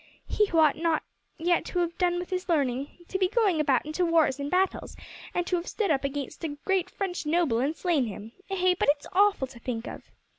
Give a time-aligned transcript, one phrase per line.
[0.27, 1.03] He who ought not
[1.37, 4.97] yet to have done with his learning, to be going about into wars and battles,
[5.31, 8.31] and to have stood up against a great French noble and slain him.
[8.49, 10.01] Eh, but it's awful to think of!"